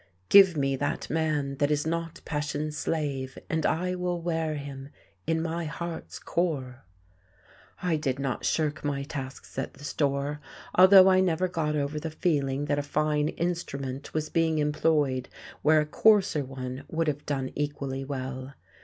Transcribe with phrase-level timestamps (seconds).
[0.29, 4.89] "Give me that man That is not passion's slave, and I will wear him
[5.27, 6.81] In my heart's core...."
[7.83, 10.39] I did not shirk my tasks at the store,
[10.73, 15.29] although I never got over the feeling that a fine instrument was being employed
[15.61, 18.55] where a coarser one would have done equally well.